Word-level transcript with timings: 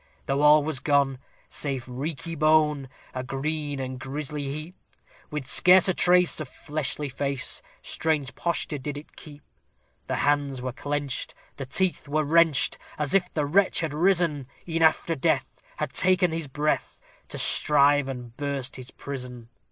Though 0.25 0.41
all 0.41 0.63
was 0.63 0.79
gone, 0.79 1.19
save 1.47 1.87
reeky 1.87 2.33
bone, 2.33 2.89
a 3.13 3.23
green 3.23 3.79
and 3.79 3.99
grisly 3.99 4.45
heap, 4.45 4.73
With 5.29 5.45
scarce 5.45 5.87
a 5.87 5.93
trace 5.93 6.39
of 6.39 6.49
fleshly 6.49 7.07
face, 7.07 7.61
strange 7.83 8.33
posture 8.33 8.79
did 8.79 8.97
it 8.97 9.15
keep. 9.15 9.43
The 10.07 10.15
hands 10.15 10.59
were 10.59 10.73
clenched, 10.73 11.35
the 11.57 11.67
teeth 11.67 12.07
were 12.07 12.23
wrenched, 12.23 12.79
as 12.97 13.13
if 13.13 13.31
the 13.31 13.45
wretch 13.45 13.81
had 13.81 13.93
risen, 13.93 14.47
E'en 14.67 14.81
after 14.81 15.13
death 15.13 15.61
had 15.77 15.93
ta'en 15.93 16.31
his 16.31 16.47
breath, 16.47 16.99
to 17.27 17.37
strive 17.37 18.09
and 18.09 18.35
burst 18.37 18.77
his 18.77 18.89
prison. 18.89 19.49